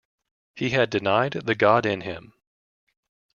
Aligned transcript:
He 0.55 0.71
had 0.71 0.89
denied 0.89 1.33
the 1.33 1.53
God 1.53 1.85
in 1.85 2.01
him. 2.01 2.33